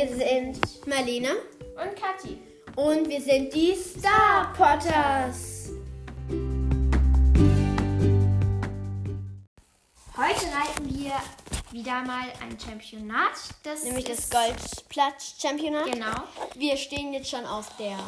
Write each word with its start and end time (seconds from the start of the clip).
Wir 0.00 0.08
sind 0.08 0.86
Marlene 0.86 1.28
Und 1.76 1.94
Kathi. 1.94 2.38
und 2.74 3.06
wir 3.06 3.20
sind 3.20 3.52
die 3.52 3.74
Star 3.74 4.50
Potters. 4.56 5.72
Heute 10.16 10.46
reiten 10.56 10.88
wir 10.88 11.12
wieder 11.70 12.00
mal 12.00 12.24
ein 12.40 12.58
Championat. 12.58 13.32
Das 13.62 13.84
Nämlich 13.84 14.06
das 14.06 14.30
Goldplatz-Championat. 14.30 15.92
Genau. 15.92 16.22
Wir 16.54 16.78
stehen 16.78 17.12
jetzt 17.12 17.28
schon 17.28 17.44
auf 17.44 17.68
der, 17.76 17.98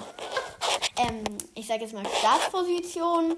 ähm, 0.96 1.24
ich 1.54 1.66
sage 1.66 1.82
jetzt 1.82 1.92
mal 1.92 2.06
Startposition. 2.20 3.36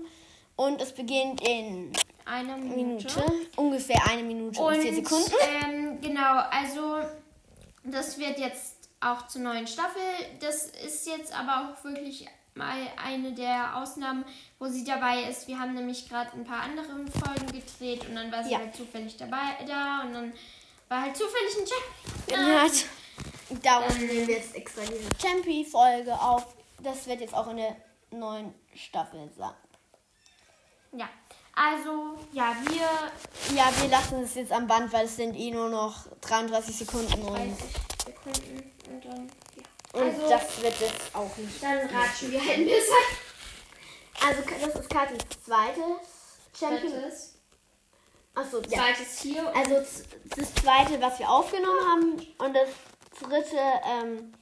Und 0.55 0.81
es 0.81 0.93
beginnt 0.93 1.41
in 1.41 1.93
Eine 2.25 2.57
Minute. 2.57 3.09
Minute, 3.09 3.25
ungefähr 3.57 4.01
eine 4.09 4.23
Minute 4.23 4.61
und, 4.61 4.75
Und 4.77 4.81
vier 4.81 4.95
Sekunden. 4.95 5.33
Ähm, 5.65 6.01
genau, 6.01 6.37
also 6.53 7.01
das 7.85 8.19
wird 8.19 8.39
jetzt 8.39 8.89
auch 9.01 9.27
zur 9.27 9.43
neuen 9.43 9.67
Staffel. 9.67 10.03
Das 10.41 10.67
ist 10.67 11.07
jetzt 11.07 11.33
aber 11.39 11.73
auch 11.75 11.85
wirklich 11.85 12.27
mal 12.55 12.77
eine 13.03 13.33
der 13.33 13.77
Ausnahmen, 13.77 14.25
wo 14.59 14.67
sie 14.69 14.85
dabei 14.85 15.25
ist. 15.25 15.49
Wir 15.49 15.59
haben 15.59 15.75
nämlich 15.75 16.09
gerade 16.09 16.33
ein 16.33 16.45
paar 16.45 16.61
andere 16.63 16.87
Folgen 16.87 17.47
gedreht 17.53 18.09
und 18.09 18.15
dann 18.15 18.31
war 18.31 18.45
sie 18.45 18.53
Ja. 18.53 18.59
halt 18.59 18.75
zufällig 18.75 19.17
dabei 19.17 19.59
da 19.67 20.03
und 20.03 20.13
dann 20.15 20.33
war 20.89 21.03
halt 21.03 21.17
zufällig 21.17 21.57
ein 21.59 21.67
Check. 21.67 22.39
Hat. 22.39 23.63
Darum 23.63 23.97
nehmen 23.99 24.27
wir 24.27 24.37
jetzt 24.37 24.55
extra 24.55 24.83
diese 24.83 25.09
Champi-Folge 25.21 26.13
auf. 26.15 26.55
Das 26.83 27.07
wird 27.07 27.21
jetzt 27.21 27.35
auch 27.35 27.49
in 27.49 27.57
der 27.59 27.77
neuen 28.11 28.55
Staffel 28.75 29.31
sein. 29.37 29.53
Ja, 30.93 31.09
also 31.55 32.17
ja, 32.33 32.55
wir 32.65 33.57
Ja, 33.57 33.71
wir 33.81 33.89
lassen 33.89 34.23
es 34.23 34.35
jetzt 34.37 34.53
am 34.53 34.67
Band, 34.67 34.93
weil 34.93 35.07
es 35.07 35.17
sind 35.17 35.35
eh 35.35 35.51
nur 35.51 35.69
noch 35.69 36.07
33 36.21 36.77
Sekunden 36.79 37.21
und, 37.23 37.57
30 38.25 38.45
Sekunden 38.45 38.73
und 38.91 39.05
dann 39.05 39.31
ja. 39.57 40.01
und 40.01 40.03
Also 40.03 40.29
das 40.29 40.63
wird 40.63 40.81
jetzt 40.81 41.15
auch 41.15 41.37
nicht. 41.37 41.63
dann 41.63 41.79
ratschen 41.89 42.31
wir 42.33 42.41
ein 42.41 42.65
bisschen. 42.65 43.05
Also 44.27 44.43
das 44.43 44.81
ist 44.81 44.91
Katis 44.91 45.19
zweites 45.45 46.59
Champion. 46.59 46.93
Drittes, 46.93 47.35
Achso, 48.35 48.61
ja. 48.63 48.69
zweites 48.69 49.21
hier 49.21 49.55
Also 49.55 49.75
das 50.37 50.55
zweite, 50.55 51.01
was 51.01 51.19
wir 51.19 51.29
aufgenommen 51.29 51.81
haben 51.81 52.27
und 52.39 52.55
das 52.55 52.69
dritte, 53.21 53.61
ähm, 53.87 54.33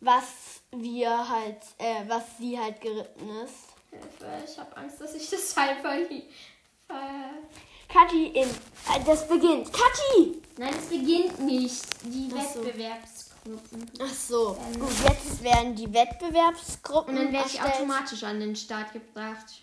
was 0.00 0.60
wir 0.72 1.28
halt, 1.28 1.62
äh, 1.78 2.08
was 2.08 2.22
sie 2.38 2.58
halt 2.58 2.80
geritten 2.80 3.28
ist. 3.44 3.70
Hilfe, 3.90 4.44
ich 4.44 4.58
habe 4.58 4.76
Angst, 4.76 5.00
dass 5.00 5.14
ich 5.14 5.28
das 5.28 5.54
Teil 5.54 5.76
verliere. 5.80 6.24
Kathi 7.92 8.26
in, 8.28 8.48
äh, 8.48 9.04
das 9.04 9.26
beginnt. 9.26 9.72
Kathi! 9.72 10.42
Nein, 10.56 10.74
es 10.78 10.86
beginnt 10.86 11.40
nicht. 11.40 11.82
Die 12.04 12.30
Ach 12.36 12.44
so. 12.54 12.64
Wettbewerbsgruppen. 12.64 13.90
Ach 14.00 14.14
so. 14.14 14.56
Ähm. 14.66 14.80
Gut, 14.80 14.92
jetzt 15.08 15.42
werden 15.42 15.74
die 15.74 15.92
Wettbewerbsgruppen 15.92 17.16
Und 17.16 17.24
dann 17.24 17.32
werde 17.32 17.48
ich 17.48 17.60
automatisch 17.60 18.22
an 18.24 18.40
den 18.40 18.54
Start 18.54 18.92
gebracht. 18.92 19.62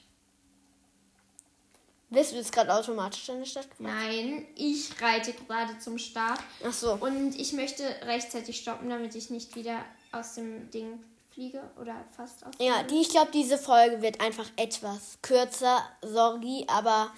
Bist 2.10 2.32
du 2.32 2.38
jetzt 2.38 2.54
gerade 2.54 2.74
automatisch 2.74 3.30
an 3.30 3.40
der 3.40 3.46
Stadt 3.46 3.70
gefahren? 3.70 3.94
Nein, 3.94 4.48
ich 4.56 5.02
reite 5.02 5.34
gerade 5.34 5.78
zum 5.80 5.98
Start. 5.98 6.40
Ach 6.66 6.72
so. 6.72 6.94
Und 6.94 7.38
ich 7.38 7.52
möchte 7.54 7.84
rechtzeitig 8.04 8.60
stoppen, 8.60 8.90
damit 8.90 9.14
ich 9.16 9.30
nicht 9.30 9.56
wieder 9.56 9.84
aus 10.14 10.36
dem 10.36 10.72
Ding 10.72 11.04
fliege. 11.32 11.62
Oder 11.80 12.06
fast 12.16 12.46
aus 12.46 12.56
dem 12.58 12.66
Ja, 12.66 12.84
die, 12.84 13.02
ich 13.02 13.10
glaube, 13.10 13.32
diese 13.34 13.58
Folge 13.58 14.02
wird 14.02 14.22
einfach 14.22 14.48
etwas 14.56 15.18
kürzer, 15.22 15.84
sorry, 16.02 16.66
aber 16.68 17.12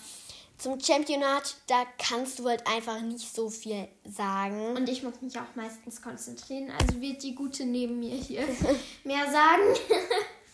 zum 0.59 0.79
Championat, 0.79 1.55
da 1.67 1.85
kannst 1.97 2.37
du 2.39 2.47
halt 2.47 2.67
einfach 2.67 3.01
nicht 3.01 3.33
so 3.33 3.49
viel 3.49 3.87
sagen. 4.03 4.75
Und 4.75 4.87
ich 4.89 5.01
muss 5.03 5.21
mich 5.21 5.37
auch 5.39 5.55
meistens 5.55 6.01
konzentrieren. 6.01 6.71
Also 6.79 6.99
wird 7.01 7.23
die 7.23 7.33
Gute 7.33 7.65
neben 7.65 7.99
mir 7.99 8.15
hier 8.15 8.43
mehr 9.03 9.31
sagen. 9.31 9.63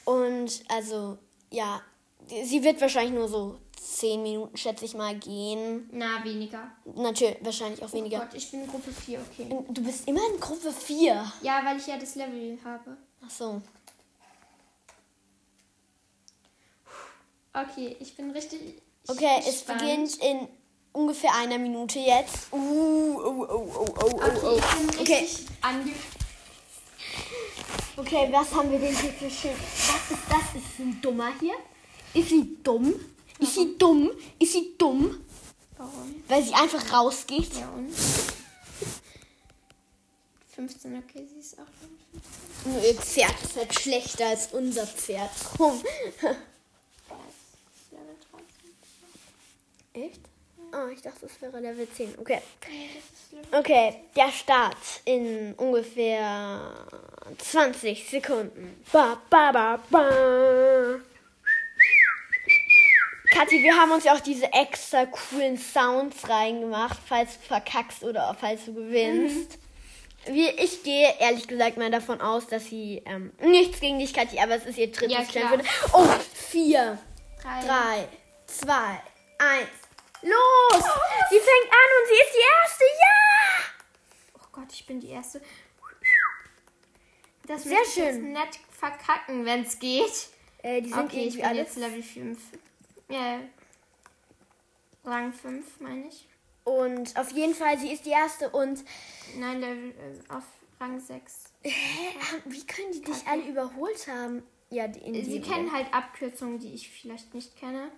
Und 0.06 0.64
also, 0.70 1.18
ja, 1.52 1.82
sie 2.28 2.64
wird 2.64 2.80
wahrscheinlich 2.80 3.14
nur 3.16 3.28
so 3.28 3.58
10 3.82 4.22
Minuten, 4.22 4.56
schätze 4.58 4.86
ich 4.86 4.94
mal, 4.94 5.16
gehen. 5.18 5.90
Na, 5.92 6.24
weniger. 6.24 6.72
Natürlich, 6.96 7.38
wahrscheinlich 7.42 7.84
auch 7.84 7.90
Oh 7.92 7.98
weniger. 7.98 8.20
Gott, 8.20 8.34
ich 8.36 8.50
bin 8.52 8.68
Gruppe 8.68 8.92
4, 8.92 9.20
okay. 9.20 9.48
Du 9.70 9.84
bist 9.84 10.08
immer 10.08 10.22
in 10.34 10.40
Gruppe 10.40 10.72
4. 10.72 11.32
Ja, 11.42 11.62
weil 11.66 11.78
ich 11.78 11.88
ja 11.88 11.98
das 11.98 12.16
Level 12.16 12.58
habe. 12.64 12.96
Ach 13.26 13.30
so. 13.30 13.62
Okay, 17.54 17.96
ich 18.00 18.16
bin 18.16 18.32
richtig. 18.32 18.82
Okay, 19.08 19.40
es 19.40 19.46
gespannt. 19.46 19.80
beginnt 19.80 20.16
in 20.18 20.48
ungefähr 20.94 21.34
einer 21.36 21.58
Minute 21.58 22.00
jetzt. 22.00 22.52
Uh, 22.52 22.58
oh, 22.58 23.46
oh, 23.50 23.70
oh, 23.76 23.90
oh, 24.00 24.00
oh, 24.02 24.16
Okay, 24.16 24.40
oh. 24.44 25.02
Okay, 25.02 25.28
ange. 25.62 25.92
okay, 27.98 28.28
was 28.32 28.54
haben 28.54 28.72
wir 28.72 28.80
denn 28.80 28.96
hier 28.96 29.12
für 29.12 29.30
schön? 29.30 29.52
Was 29.52 30.12
ist 30.12 30.28
das? 30.30 30.62
Ist 30.62 30.80
ein 30.80 31.00
Dummer 31.02 31.32
hier? 31.40 31.56
Ist 32.14 32.30
sie 32.30 32.58
dumm? 32.64 32.94
Ist 33.40 33.56
sie 33.56 33.78
dumm? 33.78 34.10
Ist 34.40 34.54
sie 34.54 34.74
dumm? 34.78 35.24
Warum? 35.78 36.24
Weil 36.28 36.44
sie 36.44 36.54
einfach 36.54 36.92
rausgeht? 36.94 37.54
Ja, 37.56 37.70
und? 37.70 37.94
15, 40.56 40.96
okay, 40.98 41.28
sie 41.32 41.40
ist 41.40 41.60
auch 41.60 41.68
schon 41.80 41.90
15. 42.64 42.74
Nur 42.74 42.82
ihr 42.84 42.96
Pferd 42.96 43.36
ist 43.44 43.58
halt 43.58 43.78
schlechter 43.78 44.28
als 44.28 44.48
unser 44.54 44.88
Pferd. 44.88 45.30
Komm. 45.58 45.84
Level 47.92 48.16
13. 49.96 50.04
Echt? 50.10 50.22
Oh, 50.74 50.88
ich 50.92 51.02
dachte, 51.02 51.26
es 51.26 51.42
wäre 51.42 51.60
Level 51.60 51.88
10. 51.90 52.20
Okay. 52.20 52.42
Okay, 53.52 53.96
der 54.16 54.30
Start 54.32 54.76
in 55.06 55.54
ungefähr 55.54 56.60
20 57.38 58.10
Sekunden. 58.10 58.84
Ba, 58.92 59.18
ba, 59.30 59.52
ba, 59.52 59.80
ba. 59.90 61.00
Kathi, 63.32 63.62
wir 63.64 63.76
haben 63.76 63.92
uns 63.92 64.04
ja 64.06 64.14
auch 64.16 64.20
diese 64.20 64.52
extra 64.54 65.06
coolen 65.06 65.58
Sounds 65.58 66.28
reingemacht, 66.30 66.98
falls 67.06 67.38
du 67.40 67.46
verkackst 67.48 68.04
oder 68.04 68.36
falls 68.40 68.66
du 68.66 68.74
gewinnst. 68.74 69.58
Wir, 70.26 70.58
ich 70.60 70.84
gehe 70.84 71.14
ehrlich 71.20 71.48
gesagt 71.48 71.78
mal 71.78 71.92
davon 71.92 72.20
aus, 72.22 72.48
dass 72.48 72.66
sie 72.66 73.02
ähm, 73.06 73.32
nichts 73.42 73.80
gegen 73.80 74.00
dich, 74.00 74.14
Kathi, 74.14 74.40
aber 74.40 74.56
es 74.56 74.66
ist 74.66 74.78
ihr 74.78 74.92
drittes 74.92 75.34
Ja. 75.34 75.42
Champion. 75.42 75.62
Oh, 75.94 76.06
vier, 76.34 76.98
Drei. 77.42 77.62
drei, 77.66 78.08
zwei, 78.48 79.02
eins, 79.38 79.70
los! 80.30 80.84
Sie 81.30 81.40
fängt 81.40 81.72
an 81.72 81.90
und 81.98 82.08
sie 82.08 82.22
ist 82.24 82.34
die 82.34 82.46
erste, 82.64 82.84
ja! 82.84 84.40
Oh 84.40 84.48
Gott, 84.52 84.72
ich 84.72 84.86
bin 84.86 85.00
die 85.00 85.10
Erste. 85.10 85.42
Das 87.48 87.64
Sehr 87.64 87.80
ich 87.84 87.96
jetzt 87.96 88.16
schön. 88.16 88.32
nett 88.34 88.60
verkacken, 88.72 89.46
wenn 89.46 89.64
es 89.64 89.78
geht. 89.80 90.30
Äh, 90.64 90.82
die 90.82 90.90
sind 90.90 91.06
Okay, 91.06 91.28
ich 91.28 91.36
bin 91.36 91.46
alle. 91.46 91.60
jetzt 91.60 91.76
Level 91.78 92.02
5. 92.02 92.40
Ja. 93.10 93.40
Rang 95.04 95.32
5, 95.32 95.80
meine 95.80 96.08
ich. 96.08 96.28
Und 96.64 97.16
auf 97.18 97.32
jeden 97.32 97.54
Fall, 97.54 97.78
sie 97.78 97.92
ist 97.94 98.06
die 98.06 98.10
erste 98.12 98.50
und 98.50 98.84
Nein, 99.36 99.60
Level 99.62 99.92
äh, 99.92 100.34
auf 100.34 100.44
Rang 100.80 101.00
6. 101.00 101.44
hä, 101.62 101.72
wie 102.46 102.66
können 102.66 102.92
die 102.92 103.02
dich 103.02 103.28
alle 103.28 103.44
überholt 103.44 104.08
haben? 104.08 104.42
Ja, 104.72 104.88
die, 104.88 105.00
in 105.02 105.24
Sie 105.24 105.40
kennen 105.42 105.72
halt 105.72 105.94
Abkürzungen, 105.94 106.58
die 106.60 106.74
ich 106.74 106.90
vielleicht 106.90 107.36
nicht 107.36 107.56
kenne. 107.56 107.92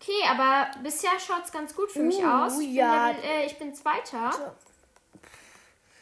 Okay, 0.00 0.22
aber 0.30 0.70
bisher 0.82 1.18
schaut 1.18 1.44
es 1.44 1.52
ganz 1.52 1.74
gut 1.74 1.90
für 1.90 2.02
mich 2.02 2.18
Uh, 2.18 2.26
aus. 2.26 2.52
Ich 2.60 2.66
bin, 2.68 2.74
ja. 2.76 3.08
Level, 3.10 3.24
äh, 3.24 3.46
ich 3.46 3.58
bin 3.58 3.74
Zweiter. 3.74 4.54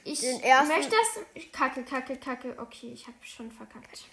Ich 0.05 0.23
möchte 0.23 0.91
das. 1.35 1.51
Kacke, 1.53 1.83
kacke, 1.83 2.17
kacke. 2.17 2.55
Okay, 2.59 2.93
ich 2.93 3.07
habe 3.07 3.17
schon 3.23 3.51
verkackt. 3.51 4.05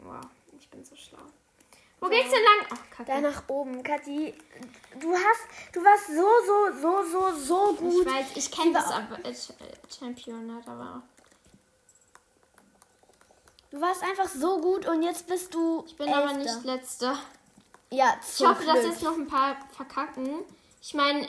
Wow, 0.00 0.20
ich 0.58 0.68
bin 0.68 0.84
so 0.84 0.94
schlau. 0.96 1.18
Wo 2.00 2.08
geht's 2.08 2.30
denn 2.30 2.42
lang? 2.42 2.66
Ach, 2.74 2.90
kacke. 2.96 3.10
Da 3.12 3.20
nach 3.20 3.48
oben, 3.48 3.82
Kathi. 3.84 4.34
Du 4.98 5.14
hast, 5.14 5.72
du 5.72 5.80
warst 5.84 6.08
so, 6.08 6.28
so, 6.46 6.80
so, 6.80 7.04
so, 7.04 7.36
so 7.38 7.74
gut. 7.74 8.06
Ich 8.06 8.12
weiß, 8.12 8.26
ich 8.34 8.50
kenne 8.50 8.72
das 8.72 8.90
aber, 8.90 9.24
äh, 9.24 9.30
äh, 9.30 9.34
Championat, 9.98 10.66
aber 10.66 11.02
Du 13.70 13.80
warst 13.80 14.02
einfach 14.02 14.28
so 14.28 14.60
gut 14.60 14.86
und 14.86 15.02
jetzt 15.02 15.26
bist 15.28 15.54
du. 15.54 15.84
ich 15.86 15.96
bin 15.96 16.12
aber 16.12 16.32
Elfter. 16.32 16.38
nicht 16.56 16.64
letzter. 16.64 17.18
Ja, 17.92 18.16
Ich 18.38 18.44
hoffe, 18.46 18.64
dass 18.64 18.84
jetzt 18.84 19.02
noch 19.02 19.16
ein 19.18 19.26
paar 19.26 19.56
verkacken. 19.76 20.40
Ich 20.80 20.94
meine, 20.94 21.26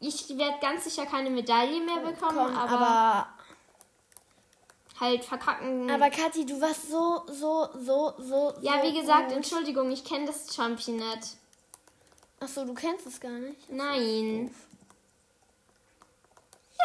ich 0.00 0.28
werde 0.36 0.58
ganz 0.60 0.84
sicher 0.84 1.06
keine 1.06 1.30
Medaille 1.30 1.80
mehr 1.80 2.00
bekommen, 2.00 2.36
Komm, 2.36 2.56
aber, 2.56 2.76
aber, 2.76 3.28
halt 5.00 5.24
verkacken. 5.24 5.88
aber 5.90 6.10
Kathi, 6.10 6.44
du 6.44 6.60
warst 6.60 6.90
so, 6.90 7.22
so, 7.28 7.68
so, 7.78 8.12
so. 8.18 8.54
ja, 8.60 8.82
so 8.82 8.88
wie 8.88 9.00
gesagt, 9.00 9.28
gut. 9.28 9.36
Entschuldigung, 9.36 9.90
ich 9.92 10.04
kenne 10.04 10.26
das 10.26 10.52
Championat. 10.54 11.20
Achso, 12.40 12.64
du 12.64 12.74
kennst 12.74 13.06
es 13.06 13.20
gar 13.20 13.30
nicht. 13.30 13.70
Nein. 13.70 14.52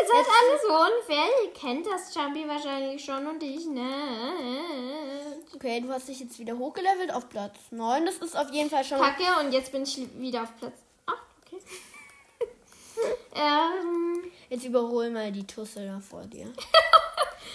Ihr 0.02 0.08
seid 0.08 0.26
alle 0.26 0.60
so 0.62 0.98
unfair. 0.98 1.26
Ihr 1.44 1.54
kennt 1.54 1.86
das 1.86 2.14
Champi 2.14 2.48
wahrscheinlich 2.48 3.04
schon 3.04 3.28
und 3.28 3.42
ich 3.44 3.66
ne. 3.66 5.42
Okay, 5.56 5.82
du 5.82 5.90
hast 5.90 6.08
dich 6.08 6.20
jetzt 6.20 6.40
wieder 6.40 6.58
hochgelevelt 6.58 7.12
auf 7.12 7.28
Platz 7.30 7.58
9. 7.72 8.06
Das 8.06 8.18
ist 8.18 8.38
auf 8.38 8.50
jeden 8.52 8.70
Fall 8.70 8.84
schon. 8.84 9.00
Kacke 9.00 9.24
und 9.42 9.52
jetzt 9.52 9.72
bin 9.72 9.84
ich 9.84 10.08
wieder 10.18 10.44
auf 10.44 10.56
Platz 10.58 10.76
8. 11.06 11.18
Okay. 11.46 11.62
ähm, 13.36 14.32
Jetzt 14.50 14.66
überhol 14.66 15.12
mal 15.12 15.32
die 15.32 15.46
Tussel 15.46 15.88
da 15.88 16.00
vor 16.00 16.24
dir. 16.24 16.52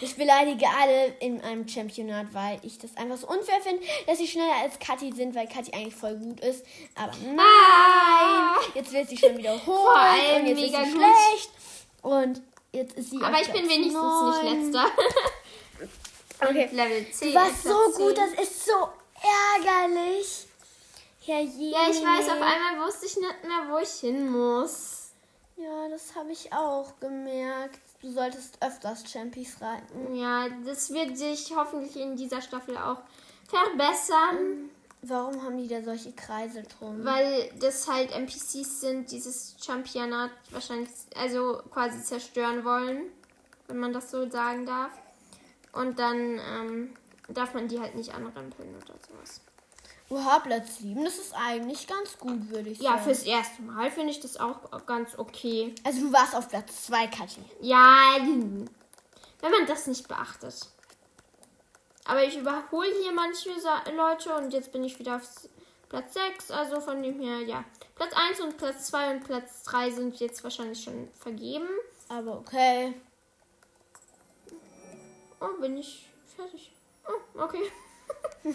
Ich 0.01 0.17
beleidige 0.17 0.67
alle 0.67 1.07
in 1.21 1.41
einem 1.41 1.69
Championat, 1.69 2.27
weil 2.33 2.59
ich 2.63 2.79
das 2.79 2.97
einfach 2.97 3.17
so 3.17 3.29
unfair 3.29 3.61
finde, 3.63 3.83
dass 4.07 4.19
sie 4.19 4.27
schneller 4.27 4.57
als 4.61 4.79
Kathi 4.79 5.13
sind, 5.13 5.35
weil 5.37 5.47
Kathi 5.47 5.73
eigentlich 5.73 5.95
voll 5.95 6.17
gut 6.17 6.41
ist. 6.41 6.67
Aber 6.97 7.13
nein! 7.25 7.39
Ah. 7.39 8.57
Jetzt 8.75 8.93
wird 8.93 9.09
sie 9.09 9.17
schon 9.17 9.41
Vor 9.65 9.97
allem 9.97 10.43
und 10.43 10.49
jetzt 10.49 10.61
mega 10.61 10.83
ist 10.83 10.91
sie 10.91 10.97
schlecht. 10.97 11.51
Und 12.05 12.43
jetzt 12.73 12.97
ist 12.99 13.11
sie 13.11 13.23
Aber 13.23 13.41
ich 13.41 13.51
bin 13.51 13.69
wenigstens 13.69 13.95
neun. 13.95 14.45
nicht 14.45 14.75
letzter. 14.75 14.91
Okay. 16.41 16.69
Level 16.73 17.11
10. 17.11 17.29
Du 17.29 17.35
warst 17.37 17.63
so 17.63 17.93
10. 17.93 18.07
gut, 18.07 18.19
das 18.19 18.33
ist 18.43 18.67
so 18.67 18.89
ärgerlich. 19.55 20.47
Herr 21.25 21.41
Ja, 21.41 21.89
ich 21.89 22.03
weiß, 22.03 22.29
auf 22.29 22.43
einmal 22.43 22.87
wusste 22.87 23.07
ich 23.07 23.17
nicht 23.17 23.45
mehr, 23.45 23.67
wo 23.71 23.79
ich 23.79 23.89
hin 24.01 24.31
muss. 24.31 25.13
Ja, 25.57 25.89
das 25.89 26.15
habe 26.15 26.33
ich 26.33 26.53
auch 26.53 26.99
gemerkt. 27.01 27.79
Du 28.03 28.13
solltest 28.13 28.59
öfters 28.61 29.11
Champions 29.11 29.57
reiten. 29.61 30.15
Ja, 30.15 30.49
das 30.67 30.93
wird 30.93 31.17
sich 31.17 31.55
hoffentlich 31.57 31.97
in 31.97 32.17
dieser 32.17 32.43
Staffel 32.43 32.77
auch 32.77 32.99
verbessern, 33.49 34.71
Warum 35.07 35.43
haben 35.43 35.59
die 35.59 35.69
da 35.69 35.83
solche 35.83 36.13
Kreise 36.13 36.63
drum? 36.63 37.05
weil 37.05 37.51
das 37.61 37.87
halt 37.89 38.13
NPCs 38.13 38.81
sind, 38.81 39.11
dieses 39.11 39.55
Championat 39.63 40.31
wahrscheinlich, 40.51 40.89
also 41.17 41.61
quasi 41.71 42.03
zerstören 42.03 42.65
wollen, 42.65 43.03
wenn 43.69 43.79
man 43.79 43.93
das 43.93 44.11
so 44.11 44.29
sagen 44.31 44.65
darf. 44.67 44.93
Und 45.73 45.99
dann 45.99 46.39
ähm, 46.39 46.95
darf 47.29 47.53
man 47.55 47.69
die 47.69 47.81
halt 47.81 47.95
nicht 47.97 48.15
anrempeln 48.15 48.75
oder 48.77 48.95
sowas. 49.09 49.41
Oha, 50.11 50.39
Platz 50.41 50.79
7, 50.79 51.03
das 51.05 51.17
ist 51.19 51.35
eigentlich 51.35 51.87
ganz 51.87 52.19
gut, 52.19 52.51
würde 52.51 52.71
ich 52.71 52.79
Ja, 52.79 52.93
sagen. 52.93 53.05
fürs 53.05 53.23
erste 53.25 53.63
Mal 53.63 53.91
finde 53.91 54.11
ich 54.11 54.21
das 54.21 54.37
auch 54.37 54.87
ganz 54.87 55.19
okay. 55.19 55.75
also 55.83 56.01
du 56.03 56.13
warst 56.13 56.37
auf 56.37 56.49
Platz 56.49 56.85
2, 56.87 57.07
Kathi. 57.09 57.41
Ja, 57.61 58.17
wenn 58.19 59.51
man 59.51 59.67
das 59.67 59.87
nicht 59.87 60.07
beachtet. 60.07 60.55
Aber 62.05 62.23
ich 62.23 62.37
überhole 62.37 62.93
hier 63.03 63.13
manche 63.13 63.51
Leute 63.97 64.35
und 64.35 64.53
jetzt 64.53 64.73
bin 64.73 64.85
ich 64.85 64.99
wieder 64.99 65.17
auf 65.17 65.23
Platz 65.89 66.15
6. 66.15 66.51
Also 66.51 66.81
von 66.81 67.03
dem 67.03 67.21
her, 67.21 67.41
ja. 67.41 67.65
Platz 67.95 68.13
1 68.15 68.41
und 68.41 68.57
Platz 68.57 68.87
2 68.89 69.15
und 69.15 69.25
Platz 69.25 69.63
3 69.65 69.91
sind 69.91 70.21
jetzt 70.21 70.43
wahrscheinlich 70.45 70.83
schon 70.83 71.09
vergeben. 71.19 71.69
Aber 72.09 72.39
okay. 72.39 72.95
Oh, 75.41 75.61
bin 75.61 75.79
ich 75.79 76.09
fertig. 76.37 76.73
Oh, 77.07 77.43
okay. 77.43 77.63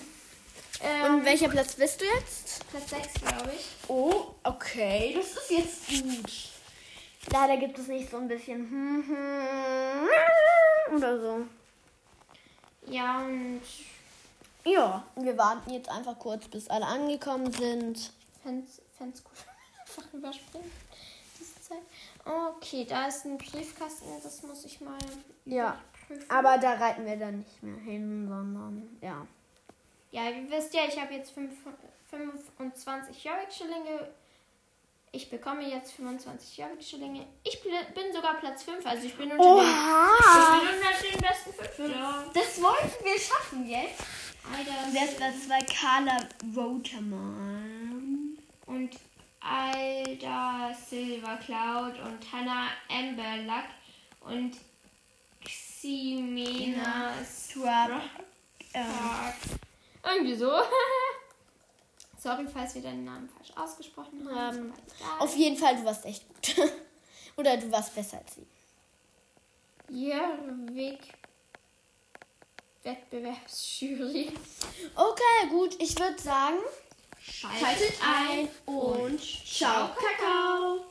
Und 0.82 1.20
ähm, 1.20 1.26
welcher 1.26 1.50
Platz 1.50 1.76
bist 1.76 2.00
du 2.00 2.06
jetzt? 2.06 2.66
Platz 2.70 2.90
6, 2.90 3.14
glaube 3.16 3.52
ich. 3.54 3.68
Oh, 3.90 4.34
okay, 4.44 5.14
das 5.14 5.34
ist 5.34 5.52
jetzt 5.52 5.88
gut. 5.90 6.32
Leider 7.34 7.58
gibt 7.58 7.78
es 7.78 7.88
nicht 7.88 8.10
so 8.10 8.16
ein 8.16 8.30
bisschen 8.30 8.60
hm, 8.70 9.04
hm, 9.08 10.96
oder 10.96 11.20
so. 11.20 11.46
Ja, 12.90 13.20
und 13.26 13.62
Ja, 14.66 15.04
wir 15.16 15.38
warten 15.38 15.72
jetzt 15.72 15.90
einfach 15.90 16.18
kurz, 16.20 16.48
bis 16.48 16.70
alle 16.70 16.86
angekommen 16.86 17.52
sind. 17.52 18.12
fände 18.44 18.66
es 18.68 19.24
gut, 19.24 19.34
einfach 19.80 20.14
überspringen. 20.14 20.72
Diese 21.40 21.62
Zeit. 21.62 21.78
Okay, 22.26 22.86
da 22.88 23.08
ist 23.08 23.26
ein 23.26 23.38
Briefkasten, 23.38 24.08
das 24.22 24.44
muss 24.44 24.66
ich 24.66 24.82
mal 24.82 24.98
Ja, 25.46 25.78
überprüfen. 26.10 26.30
aber 26.30 26.58
da 26.58 26.74
reiten 26.74 27.06
wir 27.06 27.16
dann 27.18 27.40
nicht 27.40 27.64
mehr 27.64 27.78
hin, 27.80 28.28
sondern 28.28 28.98
ja. 29.02 29.26
Ja, 30.12 30.30
ihr 30.30 30.50
wisst 30.50 30.74
ja, 30.74 30.82
ich 30.88 31.00
habe 31.00 31.14
jetzt 31.14 31.32
fünf- 31.32 31.54
25 32.10 33.24
Jorik-Schillinge. 33.24 34.10
Ich 35.12 35.30
bekomme 35.30 35.68
jetzt 35.68 35.94
25 35.94 36.58
Jorik-Schillinge. 36.58 37.26
Ich 37.44 37.62
bin 37.64 38.14
sogar 38.14 38.36
Platz 38.36 38.64
5, 38.64 38.86
also 38.86 39.08
ich 39.08 39.16
bin 39.16 39.32
unter, 39.32 39.56
den, 39.56 39.66
ich 39.66 40.60
bin 40.60 40.78
unter 40.78 41.12
den 41.12 41.22
besten 41.22 41.54
5. 41.54 41.96
Ja. 41.96 42.26
Das 42.34 42.62
wollten 42.62 43.04
wir 43.04 43.20
schaffen 43.20 43.68
jetzt. 43.68 44.04
Alter, 44.56 44.72
Wer 44.92 45.06
ist 45.06 45.18
Platz 45.18 45.48
2? 45.48 45.60
Carla 45.62 46.18
Rotermann. 46.56 48.38
und 48.68 48.92
Alda 49.42 50.74
Silver 50.90 51.38
Cloud 51.38 51.98
und 52.06 52.32
Hannah 52.32 52.68
Amberluck 52.90 53.66
und 54.22 54.58
Ximena. 55.44 57.14
Ähm, 57.14 57.26
Stark. 57.52 59.36
Irgendwie 60.04 60.36
so. 60.36 60.52
Sorry, 62.22 62.46
falls 62.52 62.76
wir 62.76 62.82
deinen 62.82 63.06
Namen 63.06 63.30
falsch 63.30 63.52
ausgesprochen 63.56 64.30
haben. 64.30 64.58
Ähm, 64.58 64.74
auf 65.20 65.36
jeden 65.36 65.56
Fall, 65.56 65.78
du 65.78 65.86
warst 65.86 66.06
echt 66.06 66.28
gut. 66.28 66.56
Oder 67.38 67.56
du 67.58 67.72
warst 67.72 67.96
besser 67.96 68.18
als 68.18 68.36
sie. 68.36 68.46
Jörvik 69.90 71.00
Wettbewerbsjury. 72.84 74.32
Okay, 74.96 75.50
gut. 75.50 75.76
Ich 75.82 75.98
würde 75.98 76.22
sagen, 76.22 76.58
Schaltet 77.22 77.94
ein 78.02 78.50
und 78.66 79.20
ciao, 79.22 79.90
Kakao. 79.90 80.86